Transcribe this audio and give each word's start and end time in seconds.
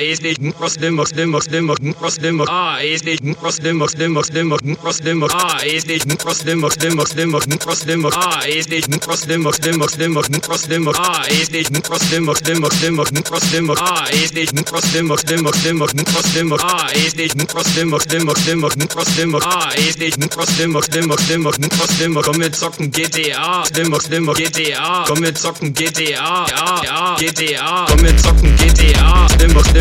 ist 0.00 0.22
nicht 0.22 0.42
Muslim, 0.42 0.94
Muslim, 0.94 1.30
Muslim, 1.30 1.64
Muslim, 1.64 2.40
A 2.48 2.78
ist 2.78 3.04
nicht 3.04 3.24
Muslim, 3.24 3.78
Muslim, 3.78 4.12
Muslim, 4.12 4.48
Muslim, 4.48 5.22
A 5.24 5.58
ist 5.62 5.86
nicht 5.86 6.06
Muslim, 6.24 6.60
Muslim, 6.60 6.96
Muslim, 6.96 7.30
Muslim, 7.30 8.06
A 8.06 8.40
ist 8.46 8.70
nicht 8.70 8.88
Muslim, 9.06 9.42
Muslim, 9.42 9.78
Muslim, 9.78 10.12
Muslim, 10.12 10.88
A 10.88 11.22
ist 11.28 11.50
nicht 11.52 11.70
Muslim, 11.70 12.24
Muslim, 12.24 12.60
Muslim, 12.60 12.94
Muslim, 12.94 13.70
A 13.70 14.04
ist 14.10 14.34
nicht 14.34 14.72
Muslim, 14.72 15.06
Muslim, 15.06 15.40
Muslim, 15.40 15.64
Muslim, 15.72 16.54
A 16.54 16.88
ist 16.92 17.16
nicht 17.16 17.54
Muslim, 17.54 17.88
Muslim, 17.88 18.60
Muslim, 18.60 18.90
Muslim, 18.92 19.34
A 19.34 19.70
ist 19.74 19.98
nicht 19.98 20.36
Muslim, 20.36 20.72
Muslim, 20.72 21.42
Muslim, 21.42 21.42
Muslim, 21.42 22.22
komm 22.22 22.38
mit 22.38 22.54
zocken 22.56 22.90
GTA, 22.90 23.60
Muslim, 23.60 23.90
Muslim, 23.90 24.26
GTA, 24.34 25.04
komm 25.06 25.20
mit 25.20 25.38
zocken 25.38 25.72
GTA, 25.72 26.46
ja, 26.50 26.80
ja, 26.84 27.16
GTA, 27.18 27.86
komm 27.88 28.02
mit 28.02 28.20
zocken 28.20 28.56
GTA, 28.56 29.26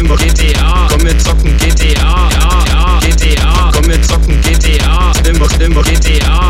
Slimmer, 0.05 0.17
Slimmer, 0.17 0.33
GTA, 0.35 0.87
komm 0.87 1.03
wir 1.03 1.17
zocken 1.17 1.57
GTA, 1.57 2.29
ja, 2.31 2.63
ja, 2.67 2.99
GTA, 2.99 3.71
komm 3.73 3.87
wir 3.87 4.01
zocken 4.03 4.41
GTA, 4.41 5.13
Slimmer, 5.13 5.49
Slimmer, 5.49 5.81
GTA, 5.81 6.44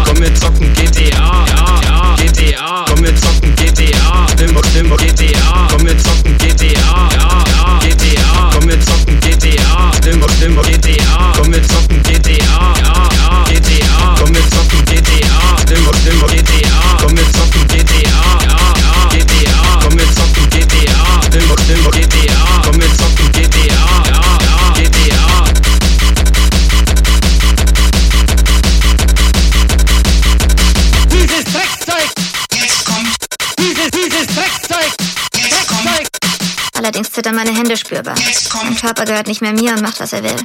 Allerdings 36.85 37.11
zittern 37.11 37.33
meine 37.33 37.51
Hände 37.51 37.75
spürbar. 37.77 38.13
jetzt 38.15 38.53
Mein 38.53 38.63
kommt, 38.63 38.79
Körper 38.79 39.05
gehört 39.05 39.25
nicht 39.25 39.41
mehr 39.41 39.53
mir 39.53 39.73
und 39.73 39.81
macht, 39.81 39.99
was 39.99 40.13
er 40.13 40.21
will. 40.21 40.35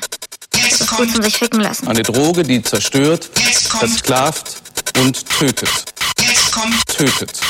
Jetzt 0.54 0.80
ist 0.80 0.88
gut 0.88 1.00
zum 1.00 1.08
kommt, 1.10 1.24
sich 1.24 1.36
ficken 1.36 1.60
lassen. 1.60 1.86
Eine 1.86 2.02
Droge, 2.02 2.44
die 2.44 2.62
zerstört, 2.62 3.28
versklavt 3.78 4.56
und 4.96 5.22
tötet. 5.28 5.68
jetzt 6.18 6.50
kommt, 6.50 6.86
Tötet. 6.86 7.40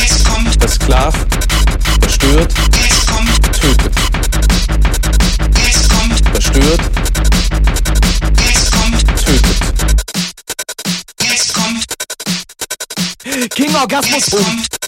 jetzt 0.00 0.24
kommt, 0.24 0.60
Versklavt, 0.60 1.18
zerstört, 2.00 2.52
jetzt 2.82 3.06
kommt, 3.06 3.52
tötet. 3.52 3.94
jetzt 5.64 5.88
kommt, 5.88 6.28
Verstört, 6.30 6.80
jetzt 8.44 8.72
kommt, 8.72 9.06
tötet. 9.24 9.60
jetzt 11.22 11.54
kommt, 11.54 11.84
King 13.50 13.72
Orgasmus! 13.76 14.26
jetzt 14.32 14.79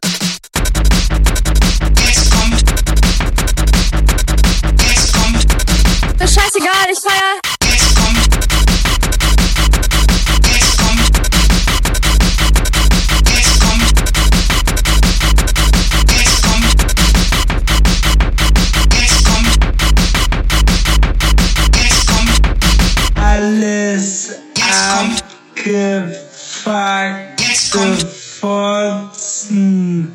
kommt. 25.62 26.16
abgefuckte 26.64 27.32
Jetzt 27.38 27.72
kommt. 27.72 28.06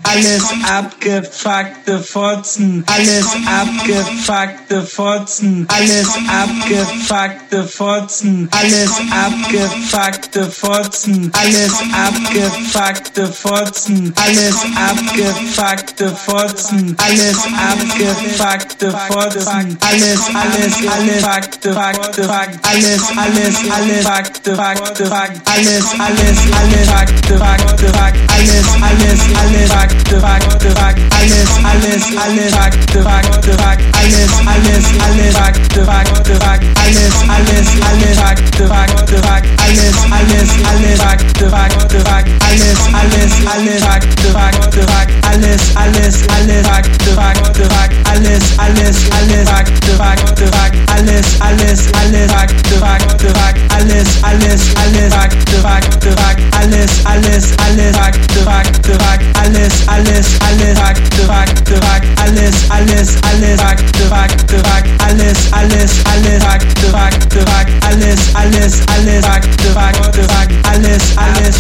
Alles 0.04 0.44
abgefuckte 0.70 2.00
Fotzen. 2.00 2.84
Alles 2.88 3.28
abgefuckte 3.46 4.82
Fotzen. 4.84 5.68
Alles 5.70 6.08
abgefuckte 6.28 7.64
Fotzen. 7.68 8.50
Alles 8.52 8.92
abgefuckte 9.12 10.52
Fotzen. 10.52 11.32
Alles 11.34 11.74
abgefuckte 11.94 13.28
Fotzen. 13.28 14.14
Alles 14.16 14.56
abgefuckte 14.76 16.16
Fotzen. 16.16 16.96
Alles 16.98 17.38
abgefuckte 17.72 18.92
Fotzen. 19.08 19.78
Alles, 19.80 20.20
alles, 20.34 20.76
alles, 20.92 21.22
fakte, 21.22 21.74
fakte, 21.74 22.24
fakte. 22.24 22.60
Alles, 22.70 23.02
alles, 23.16 23.56
alles, 23.72 24.04
fakte, 24.04 24.56
fakte, 24.56 25.06
fakte. 25.06 25.42
Alles, 25.52 25.86
alles, 26.00 26.38
alles, 26.60 26.90
fakte, 26.90 27.38
fakte, 27.38 27.94
fakte. 27.94 28.34
Alles, 28.34 28.66
alles, 28.82 29.20
alles, 29.42 29.67
fakte, 30.38 30.70
fakte, 30.70 30.76
fakte. 30.76 31.02
Alles, 31.18 31.50
alles, 31.64 32.04
alles, 32.18 32.54
fakte, 32.54 33.04
fakte, 33.04 33.54
fakte. 33.58 33.86
Alles, 33.98 34.32
alles, 34.46 34.86
alles, 35.06 35.36
fakte, 35.36 35.86
fakte, 35.86 36.36
fakte. 36.40 36.68
Alles, 36.82 37.14
alles, 37.28 37.68
alles, 37.90 38.18
fakte, 38.18 38.68
fakte, 38.68 39.18
fakte. 39.22 39.50
Alles, 39.58 39.96
alles, 40.12 40.50
alles, 40.72 41.00
fakte, 41.02 41.50
fakte, 41.50 42.00
fakte. 42.04 42.32
Alles, 42.48 42.80
alles, 42.94 43.34
alles, 43.54 43.84
fakte, 43.84 44.32
fakte, 44.32 44.82
fakte. 44.88 45.14
Alles, 45.28 45.62
alles, 45.76 46.16
alles, 46.36 46.68
fakte, 46.68 47.14
fakte, 47.16 47.64
fakte. 47.70 47.96
Alles, 48.12 48.44
alles, 48.58 48.98
alles, 49.18 49.50
fakte, 49.50 49.94
fakte, 49.98 50.48
fakte. 50.48 50.78
Alles, 50.94 51.28
alles, 51.42 51.80
alles, 51.94 52.32
fakte, 52.32 52.34
fakte, 52.34 52.67
Alles, 62.88 63.10
alles, 63.10 63.22
alles, 63.30 63.62
fakte, 63.62 64.08
fakte, 64.08 64.58
fakte. 64.60 65.06
Alles, 65.06 65.38
alles, 65.52 65.92
alles, 66.06 66.44
fakte, 66.44 66.88
fakte, 66.88 67.44
fakte. 67.44 67.74
Alles, 67.86 68.20
alles, 68.34 68.82
alles, 68.88 69.26
fakte, 69.26 69.74
fakte, 69.74 70.24
fakte. 70.24 70.62
Alles, 70.64 71.04
alles, 71.18 71.56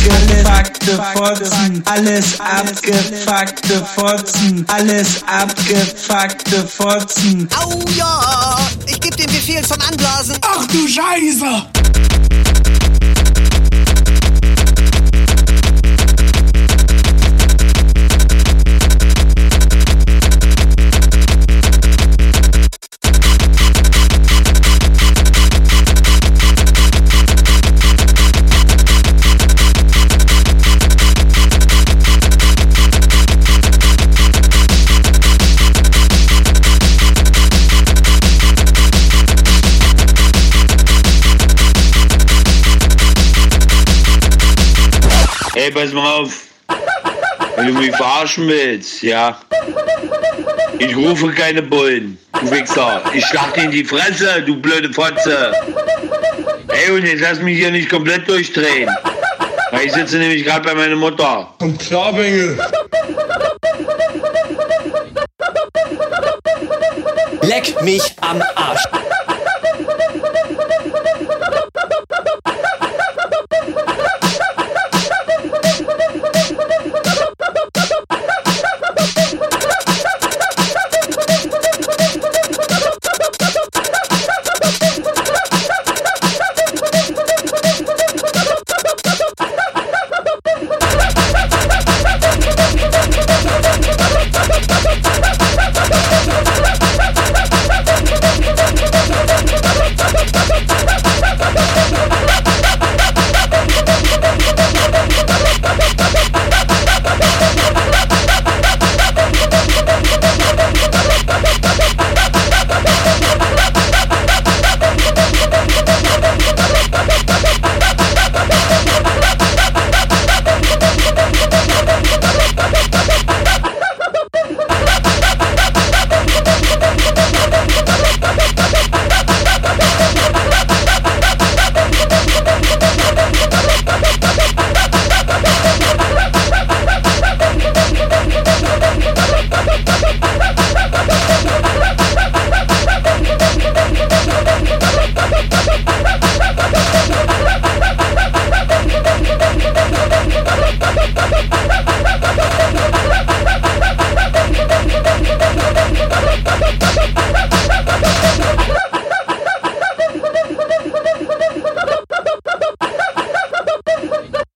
abgefuckte 0.47 0.97
Fotzen. 1.13 1.83
Alles 1.85 2.39
abgefuckte 2.39 3.85
Fotzen. 3.95 4.65
Alles 4.69 5.21
abgefuckte 5.27 6.67
Fotzen. 6.67 7.49
Au 7.61 7.83
ja! 7.97 8.57
Ich 8.85 8.99
geb 9.01 9.17
den 9.17 9.27
Befehl 9.27 9.63
zum 9.65 9.81
Anblasen! 9.81 10.37
Ach 10.41 10.65
du 10.67 10.87
Scheiße! 10.87 12.56
Ey, 45.67 45.73
pass 45.73 45.91
mal 45.91 46.21
auf. 46.21 46.43
Wenn 47.57 47.67
du 47.67 47.73
mich 47.73 47.93
verarschen 47.93 48.47
willst, 48.47 49.03
ja. 49.03 49.37
Ich 50.79 50.95
rufe 50.95 51.29
keine 51.33 51.61
Bullen, 51.61 52.17
du 52.39 52.49
Wichser. 52.51 53.01
Ich 53.13 53.25
schlag 53.25 53.53
dir 53.53 53.63
in 53.63 53.71
die 53.71 53.83
Fresse, 53.83 54.43
du 54.43 54.55
blöde 54.55 54.93
Fotze. 54.93 55.51
Ey, 56.69 56.91
und 56.91 57.05
jetzt 57.05 57.19
lass 57.19 57.41
mich 57.41 57.57
hier 57.57 57.69
nicht 57.69 57.89
komplett 57.89 58.29
durchdrehen. 58.29 58.89
Weil 59.71 59.87
ich 59.87 59.91
sitze 59.91 60.19
nämlich 60.19 60.45
gerade 60.45 60.69
bei 60.69 60.73
meiner 60.73 60.95
Mutter. 60.95 61.53
Komm 61.59 61.77
klar, 61.77 62.13
Bengel. 62.13 62.57
Leck 67.41 67.81
mich 67.81 68.15
am 68.21 68.41
Arsch! 68.55 68.83